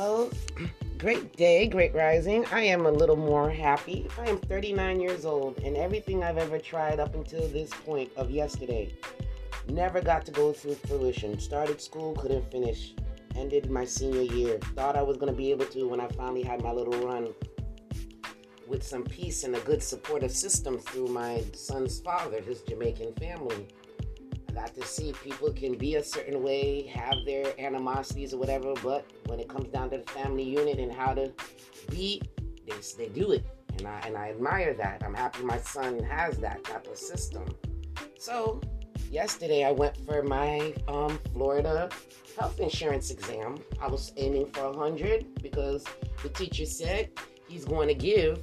[0.00, 0.30] Well,
[0.96, 2.46] great day, great rising.
[2.46, 4.08] I am a little more happy.
[4.18, 8.30] I am 39 years old, and everything I've ever tried up until this point of
[8.30, 8.94] yesterday
[9.68, 11.38] never got to go through fruition.
[11.38, 12.94] Started school, couldn't finish.
[13.36, 14.58] Ended my senior year.
[14.74, 17.34] Thought I was going to be able to when I finally had my little run
[18.66, 23.68] with some peace and a good supportive system through my son's father, his Jamaican family.
[24.60, 29.06] Got to see people can be a certain way, have their animosities or whatever, but
[29.24, 31.32] when it comes down to the family unit and how to
[31.90, 32.20] be,
[32.66, 33.42] they, they do it.
[33.78, 35.02] And I, and I admire that.
[35.02, 37.46] I'm happy my son has that type of system.
[38.18, 38.60] So,
[39.10, 41.88] yesterday I went for my um, Florida
[42.38, 43.56] health insurance exam.
[43.80, 45.86] I was aiming for 100 because
[46.22, 47.08] the teacher said
[47.48, 48.42] he's going to give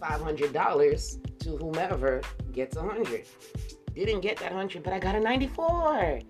[0.00, 3.24] $500 to whomever gets 100.
[3.94, 6.20] Didn't get that 100, but I got a 94.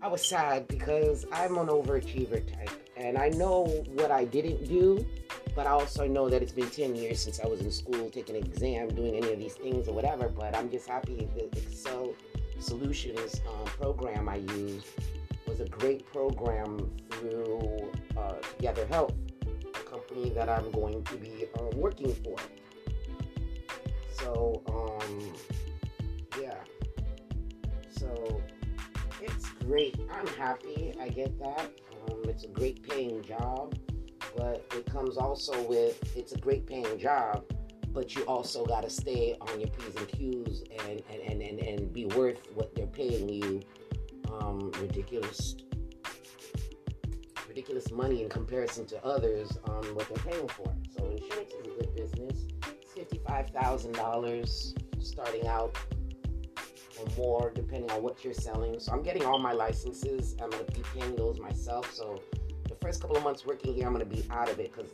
[0.00, 2.70] I was sad because I'm an overachiever type.
[2.96, 5.06] And I know what I didn't do,
[5.54, 8.36] but I also know that it's been 10 years since I was in school taking
[8.36, 10.28] an exam, doing any of these things or whatever.
[10.28, 12.14] But I'm just happy the Excel
[12.58, 14.86] Solutions um, program I used
[15.46, 19.12] was a great program through uh, Together Health,
[19.74, 22.36] a company that I'm going to be uh, working for.
[24.12, 25.34] So, um.
[27.98, 28.42] So
[29.20, 29.98] it's great.
[30.12, 30.94] I'm happy.
[31.00, 31.70] I get that.
[32.10, 33.78] Um, it's a great paying job,
[34.36, 37.44] but it comes also with it's a great paying job,
[37.90, 41.58] but you also got to stay on your P's and Q's and, and, and, and,
[41.60, 43.60] and be worth what they're paying you.
[44.32, 45.56] Um, ridiculous
[47.48, 50.70] ridiculous money in comparison to others on what they're paying for.
[50.90, 52.46] So insurance is a good business.
[52.82, 55.78] It's fifty-five thousand dollars starting out
[57.16, 58.78] more depending on what you're selling.
[58.80, 60.36] So I'm getting all my licenses.
[60.42, 61.92] I'm gonna be paying those myself.
[61.92, 62.22] So
[62.68, 64.90] the first couple of months working here, I'm gonna be out of it because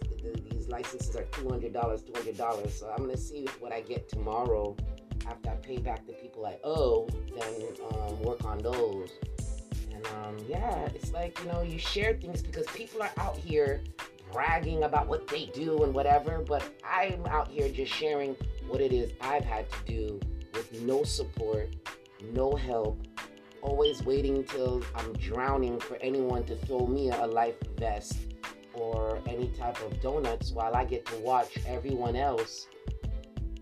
[0.50, 2.78] these licenses are two hundred dollars, two hundred dollars.
[2.78, 4.76] So I'm gonna see what I get tomorrow
[5.26, 7.08] after I pay back the people I owe.
[7.36, 9.10] Then um, work on those.
[9.92, 13.82] And um, yeah, it's like you know you share things because people are out here
[14.32, 18.34] bragging about what they do and whatever, but I'm out here just sharing
[18.66, 20.20] what it is I've had to do
[20.54, 21.68] with no support,
[22.32, 23.06] no help,
[23.62, 28.18] always waiting till I'm drowning for anyone to throw me a life vest
[28.74, 32.66] or any type of donuts while I get to watch everyone else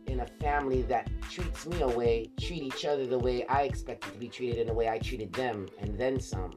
[0.06, 4.12] in a family that treats me a way, treat each other the way I expected
[4.12, 6.52] to be treated in the way I treated them and then some.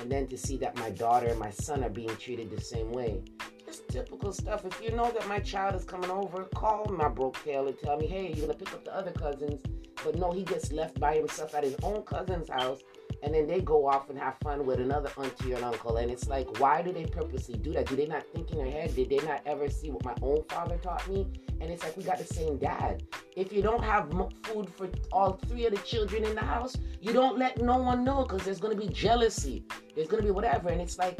[0.00, 2.90] And then to see that my daughter and my son are being treated the same
[2.90, 3.22] way.
[3.66, 4.64] Just typical stuff.
[4.64, 7.98] If you know that my child is coming over, call my broke tail and tell
[7.98, 9.60] me, hey, you're gonna pick up the other cousins.
[10.04, 12.80] But no, he gets left by himself at his own cousin's house
[13.22, 15.98] and then they go off and have fun with another auntie or uncle.
[15.98, 17.86] And it's like, why do they purposely do that?
[17.86, 18.94] Do they not think in their head?
[18.94, 21.26] Did they not ever see what my own father taught me?
[21.60, 23.02] And it's like, we got the same dad.
[23.36, 24.10] If you don't have
[24.44, 28.04] food for all three of the children in the house, you don't let no one
[28.04, 29.64] know because there's going to be jealousy.
[29.94, 30.70] There's going to be whatever.
[30.70, 31.18] And it's like,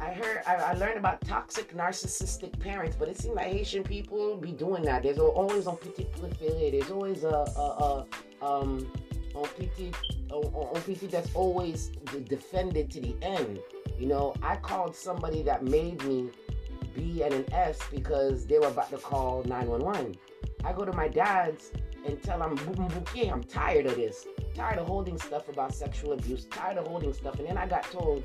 [0.00, 4.36] I heard, I, I, learned about toxic narcissistic parents, but it seems like Haitian people
[4.36, 5.02] be doing that.
[5.02, 6.72] There's always on petit préféré.
[6.72, 8.06] There's always a, a,
[8.40, 8.90] a um,
[9.34, 9.94] on PT
[10.30, 11.88] on, on PT that's always
[12.24, 13.60] defended to the end.
[13.98, 16.30] You know, I called somebody that made me
[16.94, 20.16] B and an S because they were about to call 911.
[20.64, 21.72] I go to my dad's
[22.06, 24.26] and tell him, bouquet, I'm tired of this.
[24.54, 26.46] Tired of holding stuff about sexual abuse.
[26.46, 27.38] Tired of holding stuff.
[27.38, 28.24] And then I got told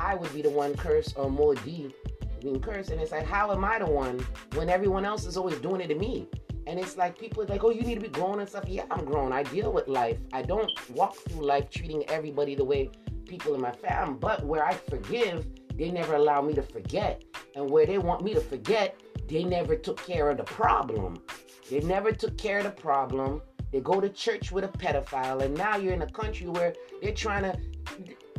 [0.00, 1.94] I would be the one cursed or more D
[2.40, 2.90] being cursed.
[2.90, 4.24] And it's like, how am I the one
[4.54, 6.26] when everyone else is always doing it to me?
[6.66, 8.64] And it's like people are like, oh, you need to be grown and stuff.
[8.66, 9.32] Yeah, I'm grown.
[9.32, 10.18] I deal with life.
[10.32, 12.90] I don't walk through life treating everybody the way
[13.26, 14.16] people in my family.
[14.18, 15.46] But where I forgive,
[15.76, 17.22] they never allow me to forget.
[17.54, 21.22] And where they want me to forget, they never took care of the problem.
[21.68, 23.42] They never took care of the problem.
[23.70, 27.12] They go to church with a pedophile, and now you're in a country where they're
[27.12, 27.56] trying to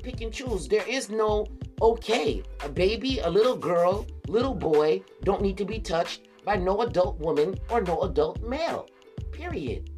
[0.01, 0.67] pick and choose.
[0.67, 1.47] There is no
[1.81, 2.43] okay.
[2.63, 7.19] A baby, a little girl, little boy don't need to be touched by no adult
[7.19, 8.87] woman or no adult male.
[9.31, 9.89] Period.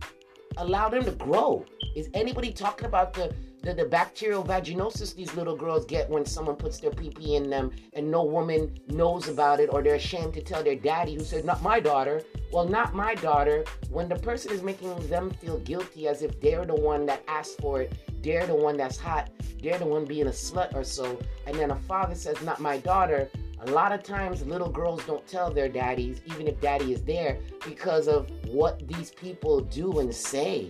[0.58, 1.66] Allow them to grow.
[1.96, 6.56] Is anybody talking about the, the, the bacterial vaginosis these little girls get when someone
[6.56, 10.33] puts their pee pee in them and no woman knows about it or they're ashamed
[10.33, 12.21] to tell their daddy who said, Not my daughter?
[12.51, 13.63] Well, not my daughter.
[13.89, 17.60] When the person is making them feel guilty as if they're the one that asked
[17.62, 19.30] for it, they're the one that's hot,
[19.62, 22.77] they're the one being a slut or so, and then a father says, Not my
[22.77, 23.30] daughter,
[23.66, 27.39] a lot of times, little girls don't tell their daddies, even if daddy is there,
[27.66, 30.69] because of what these people do and say.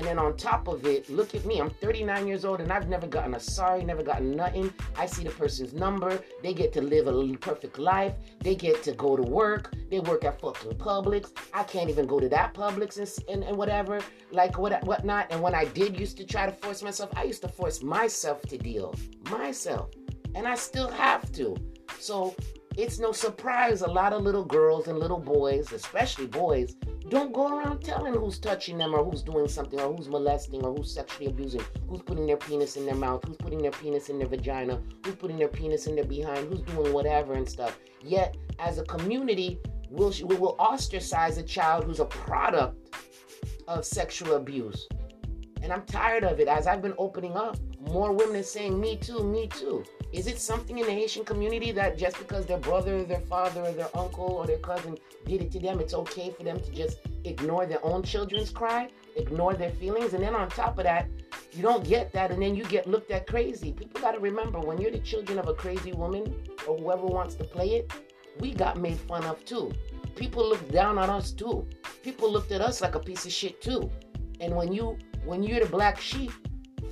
[0.00, 1.60] And then on top of it, look at me.
[1.60, 4.72] I'm 39 years old and I've never gotten a sorry, never gotten nothing.
[4.96, 6.24] I see the person's number.
[6.42, 8.14] They get to live a perfect life.
[8.38, 9.74] They get to go to work.
[9.90, 11.32] They work at fucking Publix.
[11.52, 14.00] I can't even go to that Publix and, and, and whatever,
[14.32, 15.26] like what whatnot.
[15.30, 18.40] And when I did used to try to force myself, I used to force myself
[18.48, 18.94] to deal.
[19.30, 19.90] Myself.
[20.34, 21.54] And I still have to.
[21.98, 22.34] So
[22.76, 26.76] it's no surprise a lot of little girls and little boys, especially boys,
[27.08, 30.74] don't go around telling who's touching them or who's doing something or who's molesting or
[30.74, 34.18] who's sexually abusing, who's putting their penis in their mouth, who's putting their penis in
[34.18, 37.78] their vagina, who's putting their penis in their behind, who's doing whatever and stuff.
[38.02, 39.58] Yet, as a community,
[39.88, 42.94] we'll, we will ostracize a child who's a product
[43.66, 44.88] of sexual abuse.
[45.62, 46.46] And I'm tired of it.
[46.46, 49.84] As I've been opening up, more women are saying, Me too, me too.
[50.12, 53.72] Is it something in the Haitian community that just because their brother, their father, or
[53.72, 56.98] their uncle, or their cousin did it to them, it's okay for them to just
[57.24, 60.12] ignore their own children's cry, ignore their feelings?
[60.12, 61.08] And then on top of that,
[61.52, 63.72] you don't get that, and then you get looked at crazy.
[63.72, 66.34] People got to remember when you're the children of a crazy woman
[66.66, 67.92] or whoever wants to play it,
[68.40, 69.72] we got made fun of too.
[70.16, 71.68] People looked down on us too.
[72.02, 73.90] People looked at us like a piece of shit too.
[74.40, 76.32] And when you when you're the black sheep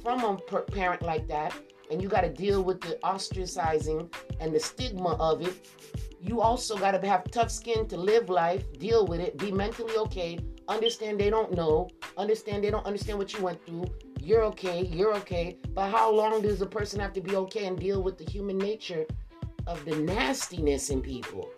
[0.02, 1.54] from a parent like that,
[1.90, 5.68] and you got to deal with the ostracizing and the stigma of it.
[6.20, 9.96] You also got to have tough skin to live life, deal with it, be mentally
[9.96, 13.86] okay, understand they don't know, understand they don't understand what you went through.
[14.20, 15.58] You're okay, you're okay.
[15.74, 18.58] But how long does a person have to be okay and deal with the human
[18.58, 19.06] nature
[19.66, 21.50] of the nastiness in people?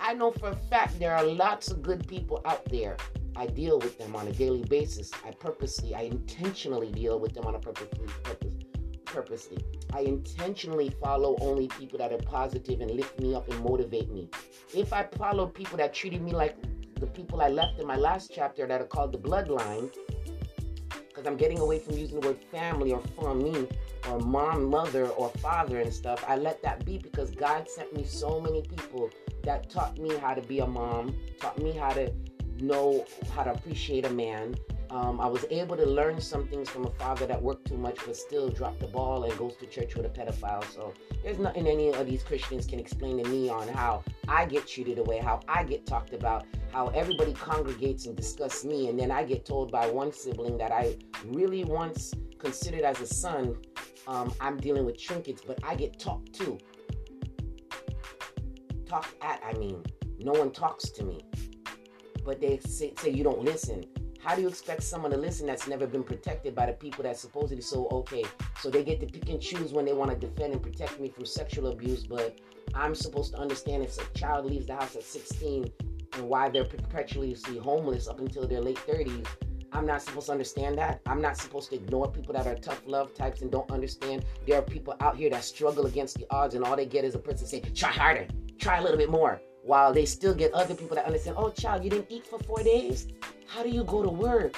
[0.00, 2.96] I know for a fact there are lots of good people out there.
[3.36, 5.10] I deal with them on a daily basis.
[5.26, 8.69] I purposely, I intentionally deal with them on a purposely purpose
[9.12, 9.58] purposely.
[9.92, 14.28] I intentionally follow only people that are positive and lift me up and motivate me.
[14.74, 16.56] If I follow people that treated me like
[16.98, 19.92] the people I left in my last chapter that are called the bloodline,
[21.08, 23.66] because I'm getting away from using the word family or from me
[24.08, 28.04] or mom, mother, or father and stuff, I let that be because God sent me
[28.04, 29.10] so many people
[29.42, 32.12] that taught me how to be a mom, taught me how to
[32.60, 33.04] know
[33.34, 34.54] how to appreciate a man,
[34.90, 37.98] um, I was able to learn some things from a father that worked too much
[38.04, 40.64] but still dropped the ball and goes to church with a pedophile.
[40.74, 40.92] So
[41.22, 44.98] there's nothing any of these Christians can explain to me on how I get treated
[44.98, 49.22] away, how I get talked about, how everybody congregates and discuss me, and then I
[49.22, 50.96] get told by one sibling that I
[51.26, 53.56] really once considered as a son,
[54.08, 56.58] um, I'm dealing with trinkets, but I get talked to.
[58.86, 59.84] Talked at, I mean.
[60.18, 61.20] No one talks to me.
[62.24, 63.84] But they say, say you don't listen
[64.22, 67.16] how do you expect someone to listen that's never been protected by the people that
[67.16, 68.24] supposedly so okay?
[68.60, 71.08] So they get to pick and choose when they want to defend and protect me
[71.08, 72.38] from sexual abuse, but
[72.74, 75.72] I'm supposed to understand if a child leaves the house at 16
[76.14, 79.26] and why they're perpetually homeless up until their late 30s.
[79.72, 81.00] I'm not supposed to understand that.
[81.06, 84.24] I'm not supposed to ignore people that are tough love types and don't understand.
[84.46, 87.14] There are people out here that struggle against the odds, and all they get is
[87.14, 88.26] a person saying, try harder,
[88.58, 89.40] try a little bit more.
[89.62, 92.62] While they still get other people that understand, oh, child, you didn't eat for four
[92.62, 93.06] days?
[93.50, 94.54] How do you go to work?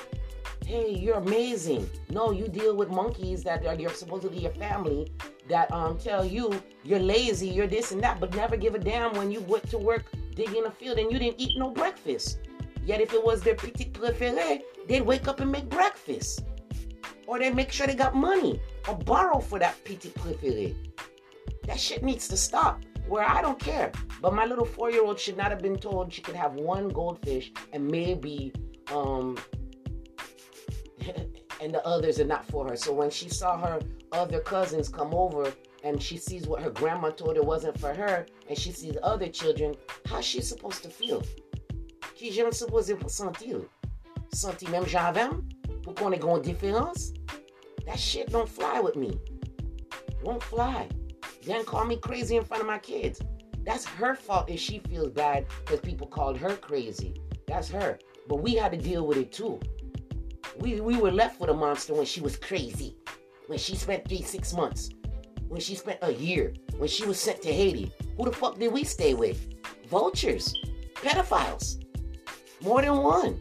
[0.66, 1.88] Hey, you're amazing.
[2.10, 5.10] No, you deal with monkeys that are your supposedly your family
[5.48, 9.14] that um tell you you're lazy, you're this and that, but never give a damn
[9.14, 10.04] when you went to work
[10.34, 12.40] digging a field and you didn't eat no breakfast.
[12.84, 16.44] Yet if it was their petit préféré, they'd wake up and make breakfast.
[17.26, 20.76] Or they'd make sure they got money or borrow for that petit préféré.
[21.66, 23.90] That shit needs to stop where I don't care.
[24.20, 26.90] But my little four year old should not have been told she could have one
[26.90, 28.52] goldfish and maybe
[28.90, 29.38] um,
[31.60, 32.76] and the others are not for her.
[32.76, 33.80] So when she saw her
[34.12, 35.52] other cousins come over
[35.84, 39.28] and she sees what her grandma told her wasn't for her, and she sees other
[39.28, 39.74] children,
[40.06, 41.22] how's she supposed to feel?
[42.16, 43.66] Qui j'aime supposé sentir?
[44.32, 45.28] Sentir même j'avais?
[45.82, 47.12] Pour qu'on ait une différence?
[47.86, 49.18] That shit don't fly with me.
[50.22, 50.88] Won't fly.
[51.44, 53.20] Then call me crazy in front of my kids.
[53.64, 57.14] That's her fault if she feels bad because people called her crazy.
[57.46, 57.98] That's her.
[58.28, 59.60] But we had to deal with it too.
[60.58, 62.96] We, we were left with a monster when she was crazy,
[63.46, 64.90] when she spent three, six months,
[65.48, 67.92] when she spent a year, when she was sent to Haiti.
[68.16, 69.48] Who the fuck did we stay with?
[69.88, 70.54] Vultures,
[70.94, 71.82] pedophiles,
[72.62, 73.40] more than one.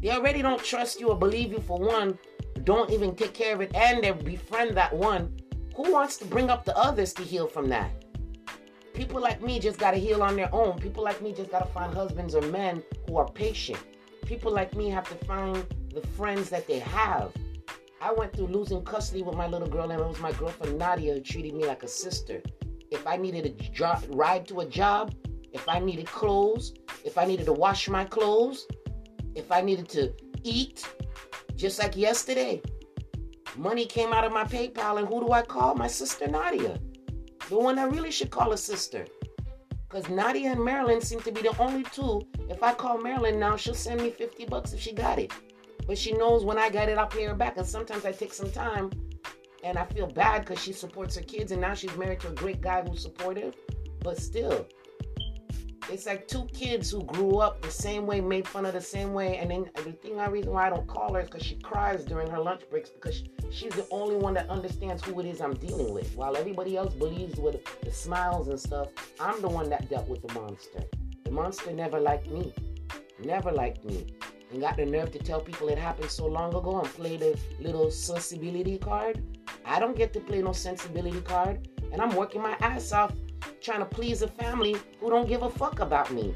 [0.00, 2.18] They already don't trust you or believe you for one,
[2.64, 5.36] don't even take care of it, and they befriend that one.
[5.76, 7.90] Who wants to bring up the others to heal from that?
[9.02, 10.78] People like me just gotta heal on their own.
[10.78, 13.80] People like me just gotta find husbands or men who are patient.
[14.26, 15.56] People like me have to find
[15.92, 17.32] the friends that they have.
[18.00, 21.14] I went through losing custody with my little girl, and it was my girlfriend Nadia
[21.14, 22.40] who treated me like a sister.
[22.92, 25.12] If I needed a jo- ride to a job,
[25.52, 26.72] if I needed clothes,
[27.04, 28.68] if I needed to wash my clothes,
[29.34, 30.12] if I needed to
[30.44, 30.86] eat,
[31.56, 32.62] Just like yesterday,
[33.56, 35.74] money came out of my PayPal, and who do I call?
[35.74, 36.78] My sister Nadia,
[37.52, 39.04] the one I really should call a sister.
[39.86, 42.22] Because Nadia and Marilyn seem to be the only two.
[42.48, 45.34] If I call Marilyn now, she'll send me 50 bucks if she got it.
[45.86, 47.58] But she knows when I got it, I'll pay her back.
[47.58, 48.90] And sometimes I take some time
[49.62, 52.32] and I feel bad because she supports her kids and now she's married to a
[52.32, 53.54] great guy who's supportive.
[54.00, 54.66] But still,
[55.92, 59.12] it's like two kids who grew up the same way, made fun of the same
[59.12, 61.56] way, and then the thing, I reason why I don't call her is because she
[61.56, 65.42] cries during her lunch breaks because she's the only one that understands who it is
[65.42, 66.16] I'm dealing with.
[66.16, 68.88] While everybody else believes with the smiles and stuff,
[69.20, 70.82] I'm the one that dealt with the monster.
[71.24, 72.54] The monster never liked me,
[73.22, 74.06] never liked me,
[74.50, 77.38] and got the nerve to tell people it happened so long ago and play the
[77.60, 79.22] little sensibility card.
[79.66, 83.12] I don't get to play no sensibility card, and I'm working my ass off
[83.62, 86.34] trying to please a family who don't give a fuck about me.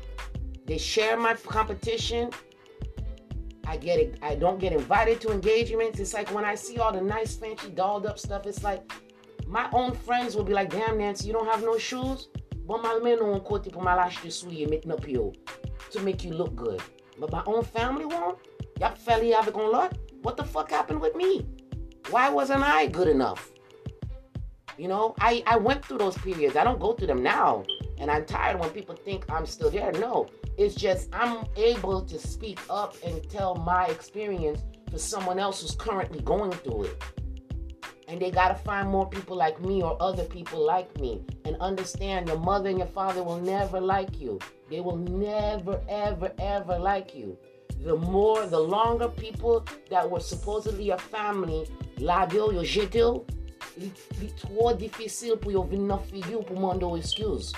[0.66, 2.30] They share my competition.
[3.66, 4.18] I get it.
[4.22, 5.98] I don't get invited to engagements.
[5.98, 8.46] It's like when I see all the nice, fancy, dolled up stuff.
[8.46, 8.90] It's like
[9.46, 12.28] my own friends will be like, "Damn, Nancy, you don't have no shoes."
[12.66, 15.32] Nou an kote pou mal achete souye met up yo
[15.90, 16.82] to make you look good.
[17.18, 18.38] But my own family won't.
[18.80, 19.96] Yap felly avik on lot.
[20.22, 21.46] What the fuck happened with me?
[22.10, 23.52] Why wasn't I good enough?
[24.78, 26.54] You know, I, I went through those periods.
[26.54, 27.64] I don't go through them now.
[27.98, 29.90] And I'm tired when people think I'm still there.
[29.92, 30.28] No,
[30.58, 35.74] it's just I'm able to speak up and tell my experience to someone else who's
[35.74, 37.02] currently going through it.
[38.08, 41.56] And they got to find more people like me or other people like me and
[41.56, 44.38] understand your mother and your father will never like you.
[44.70, 47.36] They will never, ever, ever like you.
[47.82, 51.66] The more, the longer people that were supposedly your family,
[51.98, 53.24] la yo, yo jete
[53.76, 57.52] li tro difisil pou yo vin nan figyo pou mando excuse.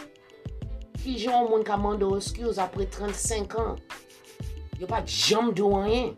[0.98, 3.78] Ki jan moun ka mando excuse apre 35 an?
[4.78, 6.16] Yo pa jam do anyen.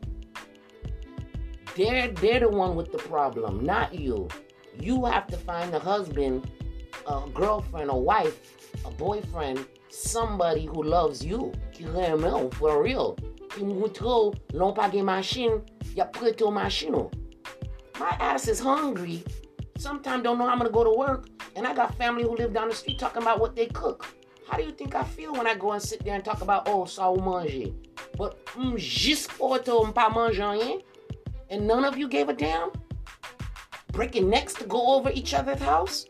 [1.76, 4.28] They're, they're the one with the problem, not you.
[4.80, 6.50] You have to find a husband,
[7.06, 8.40] a girlfriend, a wife,
[8.84, 11.52] a boyfriend, somebody who loves you.
[11.72, 13.14] Ki reme ou, for real.
[13.52, 15.62] Ki moutro, lon pa gen machin,
[15.94, 17.10] ya preto machin ou.
[17.98, 19.22] My ass is hungry
[19.80, 22.52] sometimes don't know how I'm gonna go to work, and I got family who live
[22.52, 24.06] down the street talking about what they cook.
[24.48, 26.68] How do you think I feel when I go and sit there and talk about
[26.68, 27.72] oh ça ou manger?
[28.16, 30.82] But mm, juste auto pas manger
[31.50, 32.70] and none of you gave a damn.
[33.92, 36.06] Breaking necks to go over each other's house,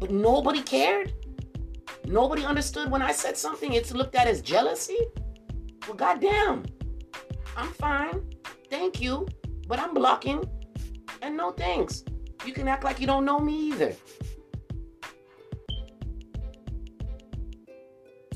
[0.00, 1.12] but nobody cared.
[2.06, 3.72] Nobody understood when I said something.
[3.74, 4.98] It's looked at as jealousy.
[5.86, 6.64] Well, goddamn,
[7.56, 8.22] I'm fine,
[8.70, 9.26] thank you,
[9.66, 10.44] but I'm blocking,
[11.22, 12.04] and no thanks.
[12.44, 13.94] You can act like you don't know me either.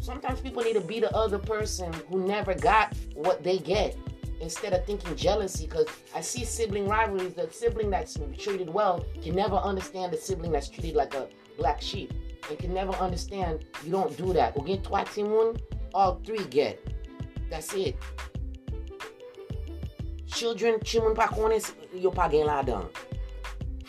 [0.00, 3.96] Sometimes people need to be the other person who never got what they get
[4.40, 7.34] instead of thinking jealousy because I see sibling rivalries.
[7.34, 11.80] The sibling that's treated well can never understand the sibling that's treated like a black
[11.80, 12.12] sheep
[12.50, 14.56] and can never understand you don't do that.
[14.56, 15.60] Ou gen twa timoun,
[15.94, 16.80] all three get.
[17.48, 17.96] That's it.
[20.26, 21.62] Children, chimoun pa konen,
[21.94, 22.62] yo pa gen la.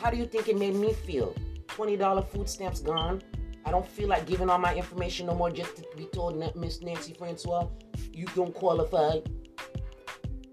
[0.03, 1.33] How do you think it made me feel?
[1.67, 3.21] $20 food stamps gone.
[3.63, 6.81] I don't feel like giving all my information no more just to be told Miss
[6.81, 7.69] Nancy Francois,
[8.11, 9.19] you don't qualify.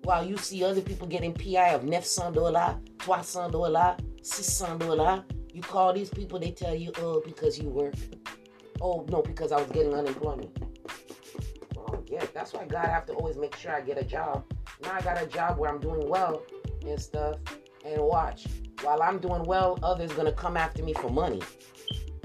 [0.04, 6.38] While you see other people getting PI of $900, $300, $600, you call these people,
[6.38, 7.94] they tell you, oh, because you work.
[8.80, 10.56] Oh, no, because I was getting unemployment.
[11.76, 14.44] Oh, yeah, that's why God have to always make sure I get a job.
[14.84, 16.44] Now I got a job where I'm doing well
[16.86, 17.38] and stuff.
[17.84, 18.46] And watch,
[18.82, 21.42] while I'm doing well, others gonna come after me for money.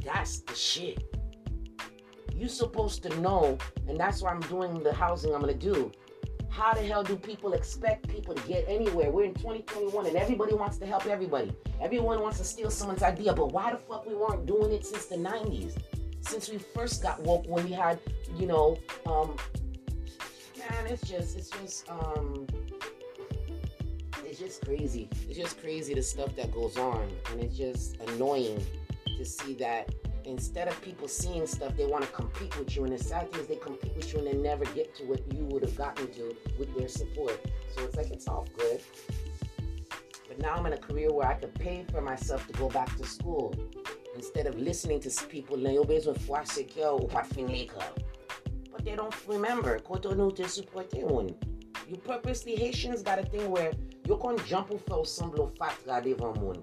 [0.03, 1.03] That's the shit.
[2.33, 3.57] You supposed to know,
[3.87, 5.91] and that's why I'm doing the housing I'm gonna do.
[6.49, 9.11] How the hell do people expect people to get anywhere?
[9.11, 11.53] We're in 2021 and everybody wants to help everybody.
[11.81, 15.07] Everyone wants to steal someone's idea, but why the fuck we weren't doing it since
[15.07, 15.77] the 90s?
[16.21, 17.99] Since we first got woke when we had,
[18.37, 19.35] you know, um
[20.57, 22.47] man, it's just it's just um
[24.35, 25.07] it's just crazy.
[25.29, 28.61] It's just crazy the stuff that goes on, and it's just annoying
[29.17, 29.89] to see that
[30.25, 32.83] instead of people seeing stuff, they want to compete with you.
[32.83, 35.21] And the sad thing is, they compete with you and they never get to what
[35.33, 37.39] you would have gotten to with their support.
[37.73, 38.81] So it's like it's all good.
[40.27, 42.93] But now I'm in a career where I could pay for myself to go back
[42.97, 43.55] to school
[44.15, 45.55] instead of listening to people.
[48.71, 49.79] But they don't remember.
[51.87, 53.71] You purposely Haitians got a thing where
[54.05, 56.59] Yo kon jan pou fè ou semblo fatra devan moun.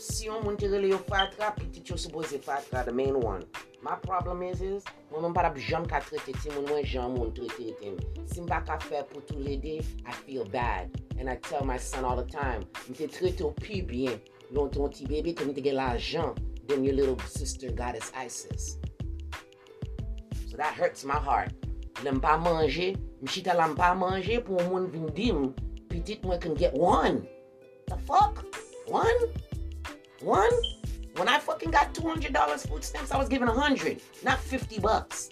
[0.00, 3.44] Si yon moun tirele yo fatra, pitit yo suppose fatra, the main one.
[3.84, 7.34] My problem is is, mwen mwen parap jan ka trete ti moun, mwen jan moun
[7.36, 8.22] trete ti moun.
[8.30, 10.88] Si mba ka fè pou tou lede, I feel bad.
[11.18, 14.16] And I tell my son all the time, mwen te trete ou pi bien.
[14.56, 16.32] Yon ton ti bebe, te mwen te gen la jan,
[16.64, 18.78] then your little sister goddess Isis.
[20.48, 21.52] So that hurts my heart.
[22.00, 25.52] Le mpa manje, mchita la mpa manje pou moun vindim,
[25.94, 27.26] dim, pitit mwen can get one.
[27.86, 28.44] The fuck?
[28.86, 29.06] One?
[30.20, 30.50] One?
[31.16, 35.30] When I fucking got $200 food stamps, I was given 100, not 50 bucks.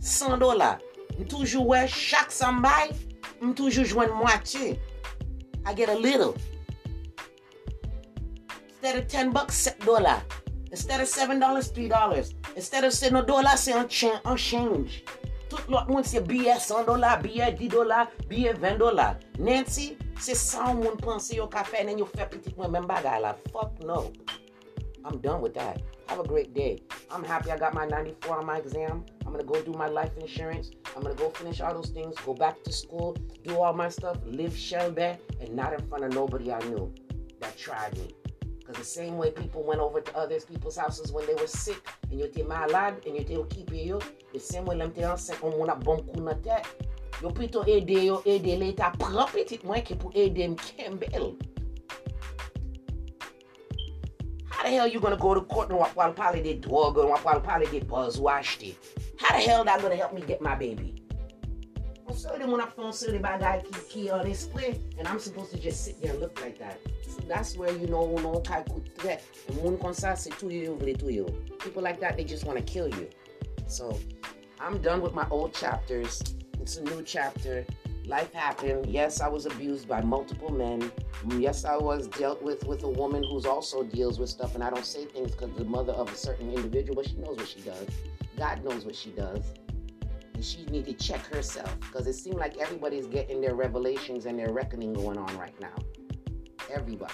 [0.00, 0.80] 100 dollars.
[1.18, 2.90] M toujou wè chak sambay,
[3.40, 4.78] m toujou jwen mwati.
[5.64, 6.36] I get a little.
[8.68, 10.22] Instead of 10 bucks, 7 dollars.
[10.70, 12.34] Instead of 7 dollars, 3 dollars.
[12.56, 13.86] Instead of 7 dollars, c'est un,
[14.24, 15.04] un change.
[15.48, 19.16] Tout l'autre monde, c'est billet 100 dollars, billet 10 dollars, billet 20 dollars.
[19.38, 23.20] Nancy, c'est 100 moun pense yo ka fè, nen yo fè petit mwen men bagay
[23.20, 23.34] la.
[23.52, 24.12] Fuck no.
[25.04, 25.82] I'm done with that.
[26.08, 26.82] Have a great day.
[27.10, 29.04] I'm happy I got my 94 on my exam.
[29.26, 30.70] I'm gonna go do my life insurance.
[30.96, 34.18] I'm gonna go finish all those things, go back to school, do all my stuff,
[34.24, 36.92] live shell Shelby, and not in front of nobody I knew
[37.40, 38.14] that tried me.
[38.58, 41.86] Because the same way people went over to other people's houses when they were sick,
[42.10, 43.98] and you étais malade, and you étais occupé yo,
[44.32, 46.64] the same way t'es enceinte, on moun a bon coup dans tête.
[47.22, 51.36] Yo plutôt aider yo, aider l'État, prend petit moins que pour aider m'kembel.
[54.50, 57.08] How the hell you gonna go to court and walk while probably did dog and
[57.08, 58.76] while probably did buzz washed it?
[59.18, 60.94] How the hell that gonna help me get my baby?
[62.06, 65.50] I'm sorry when I phone silly by guy ki ki on display and I'm supposed
[65.52, 66.78] to just sit there and look like that.
[67.08, 69.20] So that's where you know no kai kutre.
[69.48, 71.26] And moun kon sa c'est tout you vle tout you.
[71.58, 73.08] People like that they just want to kill you.
[73.66, 73.98] So
[74.60, 76.22] I'm done with my old chapters.
[76.64, 77.66] It's a new chapter
[78.06, 78.86] life happened.
[78.86, 80.90] Yes, I was abused by multiple men.
[81.36, 84.70] Yes, I was dealt with with a woman who's also deals with stuff, and I
[84.70, 87.60] don't say things because the mother of a certain individual, but she knows what she
[87.60, 87.86] does.
[88.38, 89.44] God knows what she does.
[90.32, 94.38] And she need to check herself because it seems like everybody's getting their revelations and
[94.38, 95.76] their reckoning going on right now.
[96.72, 97.12] Everybody.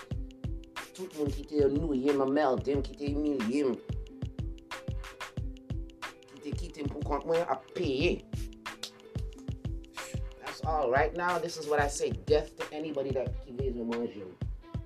[10.64, 10.90] All.
[10.90, 12.10] Right now, this is what I say.
[12.26, 14.26] Death to anybody that qui veut manger.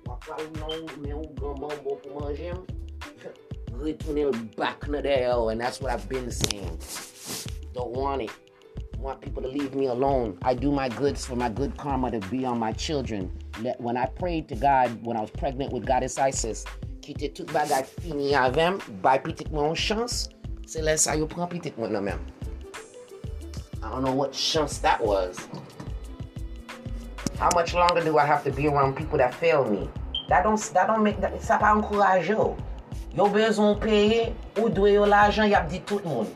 [0.05, 2.57] Wakwa ou non, men ou gan mambo pou manger.
[3.73, 6.79] Retourner back na there, and that's what I've been saying.
[7.73, 8.31] Don't want it.
[9.05, 10.37] want people to leave me alone.
[10.41, 13.31] I do my goods for my good karma to be on my children.
[13.77, 16.65] When I prayed to God when I was pregnant with Goddess Isis,
[17.01, 20.27] ki te tout bagay fini avem, bay pitik mwen chans,
[20.65, 22.19] se lè sa yo pran pitik mwen nan men.
[23.83, 25.37] I don't know what chance that was.
[27.37, 29.89] How much longer do I have to be around people that fail me?
[30.29, 32.57] That don't, that don't make, that, sa pa ankouraj yo.
[33.13, 36.27] Yo bezon peye, ou dwe yo l'ajan, yap di tout moun.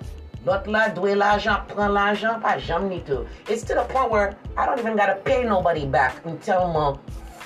[0.45, 3.25] Lot la dwe l'ajan, pran l'ajan, pa jam ni tou.
[3.47, 6.99] It's to the point where I don't even gotta pay nobody back until mwen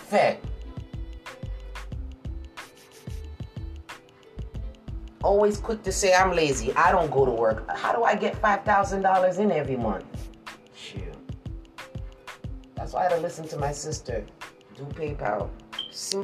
[0.09, 0.37] fe.
[5.23, 6.73] always quick to say I'm lazy.
[6.73, 7.69] I don't go to work.
[7.75, 10.05] How do I get $5,000 in every month?
[10.75, 11.12] Shoot.
[12.93, 14.23] Why I had to listen to my sister.
[14.77, 15.49] Do PayPal.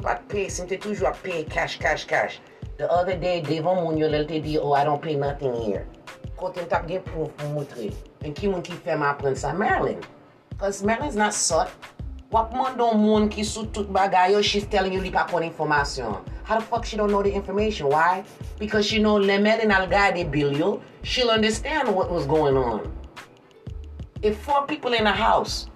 [0.02, 2.38] Pat pay, sim te toujou pay cash, cash, cash.
[2.78, 5.88] The other day, Devon moun yo lel te oh, I don't pay nothing here.
[6.36, 7.90] Kote tap gen proof moun moutre.
[8.22, 9.52] En ki moun ki fè ma apren sa?
[9.52, 9.98] Marilyn.
[10.50, 11.74] Because Marilyn's not sot.
[12.30, 15.42] Wap moun don moun ki sou tout bagay yo, she's telling you li pa kon
[15.42, 16.22] informasyon.
[16.44, 17.88] How the fuck she don't know the information?
[17.88, 18.22] Why?
[18.60, 20.80] Because she know Lemel and Algade bill you.
[21.02, 22.92] She'll understand what was going on.
[24.22, 25.66] If four people in a house,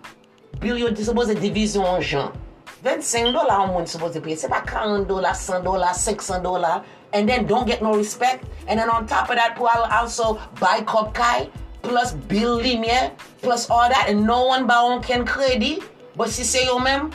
[0.65, 2.33] Biyo di sepose divizyon an jan.
[2.81, 4.33] 25 dola an moun sepose pay.
[4.33, 6.83] Se pa 40 dola, 100 dola, 500 dola.
[7.13, 8.49] And then don't get no respect.
[8.67, 11.53] And then on top of that pou al also buy kop kay.
[11.85, 13.13] Plus bil limye.
[13.45, 14.09] Plus all that.
[14.09, 15.85] And no one ba on ken kredi.
[16.17, 17.13] Bo si se yo men.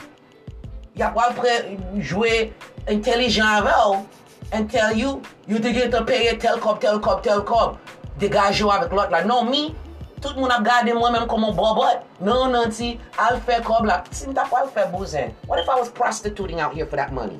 [0.94, 2.54] Ya wap pre jwe
[2.86, 4.06] intelijan ave ou.
[4.52, 5.22] And tell you.
[5.50, 7.82] You te get to pay tel kop, tel kop, tel kop.
[8.22, 9.26] Degaj yo avik lot la.
[9.26, 9.74] No mi.
[10.20, 12.02] Tout moun ap gade mwen menm komon bobot.
[12.20, 14.02] Non, non ti, al fe kob la.
[14.12, 15.32] Si mi tap wal fe bouzen?
[15.48, 17.38] What if I was prostituting out here for that money?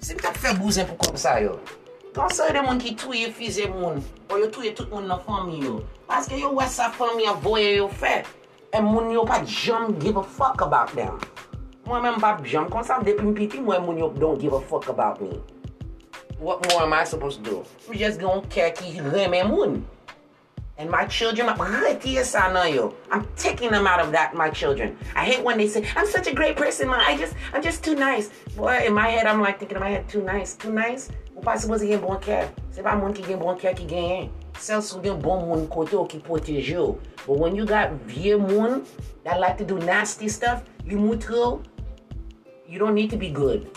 [0.00, 1.58] Si mi tap fe bouzen pou kob sa yo.
[2.16, 4.00] Kan sa Konser de moun ki touye fize moun.
[4.30, 5.82] Ou yo touye tout moun nan fami yo.
[6.08, 8.22] Paske yo wè sa fami yo voye yo fe.
[8.72, 11.20] E moun yo pa jom give a fuck about them.
[11.84, 12.70] Mwen menm pa jom.
[12.72, 15.28] konsan depi mpiti mwen moun yo don't give a fuck about me.
[16.40, 17.64] What more am I supposed to do?
[17.90, 19.84] Mi just gen yon kè ki reme moun.
[20.78, 21.48] And my children.
[21.48, 24.98] I'm taking them out of that, my children.
[25.14, 27.00] I hate when they say, I'm such a great person, man.
[27.00, 28.30] I just, I'm just too nice.
[28.54, 31.08] Boy, in my head, I'm like thinking in my head, too nice, too nice.
[31.36, 32.48] Ou pa suppose gen bon kè.
[32.72, 34.28] Se pa moun ki gen bon kè ki gen yen.
[34.56, 36.86] Sel sou gen bon moun kote ou ki protege yo.
[37.26, 38.86] But when you got vie moun
[39.24, 41.60] that like to do nasty stuff, you moutre
[42.68, 43.68] You don't need to be good.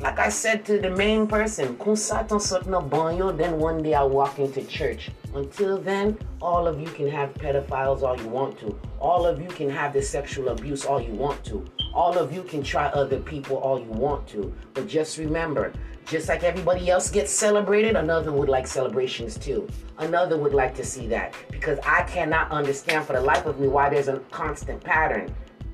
[0.00, 3.92] Like I said to the main person, kung satan sot na banyo, then one day
[3.92, 5.10] I walk into church.
[5.34, 8.72] Until then, all of you can have pedophiles all you want to.
[8.98, 11.66] All of you can have the sexual abuse all you want to.
[11.92, 14.50] All of you can try other people all you want to.
[14.72, 15.70] But just remember,
[16.06, 19.68] just like everybody else gets celebrated, another would like celebrations too.
[19.98, 21.34] Another would like to see that.
[21.50, 25.28] Because I cannot understand for the life of me why there's a constant pattern.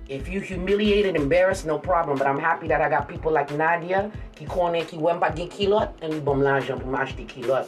[0.09, 2.17] If you humiliated, embarrassed, no problem.
[2.17, 5.49] But I'm happy that I got people like Nadia qui connaît qui wèm pa gen
[5.49, 7.67] kilot et li bom l'argent pou m'achete kilot.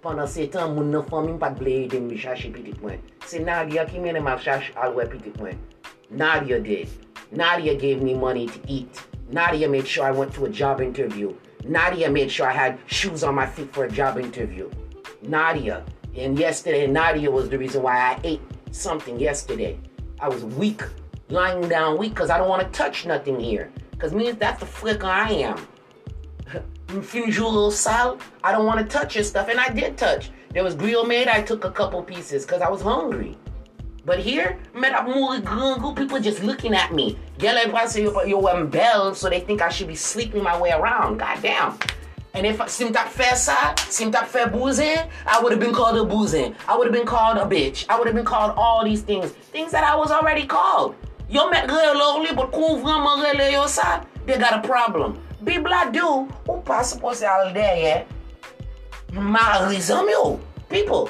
[0.00, 3.00] Pendant se tan, moun nan fami pa ble ede mi chache pitit mwen.
[3.26, 5.58] Se Nadia ki mene ma alwe pitit mwen.
[6.10, 6.88] Nadia did.
[7.32, 9.02] Nadia gave me money to eat.
[9.32, 11.34] Nadia made sure I went to a job interview.
[11.64, 14.70] Nadia made sure I had shoes on my feet for a job interview.
[15.22, 15.84] Nadia.
[16.16, 19.78] And yesterday, Nadia was the reason why I ate something yesterday.
[20.20, 20.82] I was weak
[21.30, 23.70] lying down weak because I don't want to touch nothing here.
[23.92, 25.66] Because me, that's the flicker I am.
[27.02, 29.48] Finish a little sal, I don't want to touch your stuff.
[29.48, 30.30] And I did touch.
[30.52, 33.38] There was grill made, I took a couple pieces because I was hungry.
[34.04, 37.18] But here, met more people just looking at me.
[37.38, 40.72] Girl, everybody say you're wearing bells, so they think I should be sleeping my way
[40.72, 41.18] around.
[41.18, 41.78] Goddamn.
[42.32, 45.96] And if sim tak fair side, sim tak fair boozing, I would have been called
[45.96, 46.54] a boozing.
[46.66, 47.86] I would have been called a bitch.
[47.88, 49.30] I would have been called all these things.
[49.52, 50.94] Things that I was already called.
[51.30, 55.18] Yo met rè lòrli, but kou rè lè yo sa, they got a problem.
[55.42, 58.04] Bibla do, ou pa suppose al deye,
[59.12, 61.08] ma rizom yo, oh, people.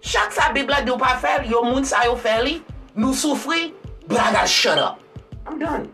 [0.00, 2.74] Chak sa Bibla do pa fel, yo moun sa yo feli, eh?
[2.94, 3.72] nou soufri,
[4.06, 5.00] but I gotta shut up.
[5.46, 5.90] I'm done.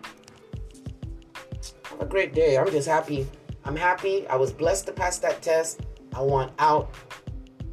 [1.85, 2.59] Have a great day.
[2.59, 3.27] I'm just happy.
[3.65, 4.27] I'm happy.
[4.29, 5.81] I was blessed to pass that test.
[6.15, 6.91] I want out.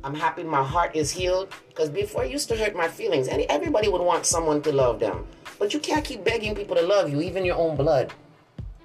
[0.04, 1.54] I'm happy my heart is healed.
[1.70, 3.28] Because before it used to hurt my feelings.
[3.28, 5.28] And everybody would want someone to love them.
[5.60, 8.14] But you can't keep begging people to love you, even your own blood.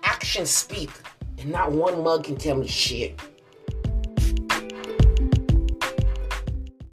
[0.02, 0.90] Actions speak,
[1.38, 3.18] and not one mug can tell me shit.